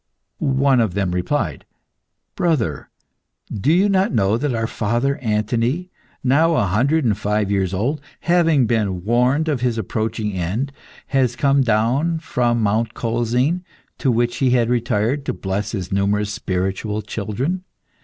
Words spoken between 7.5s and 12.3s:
years old, having been warned of his approaching end, has come down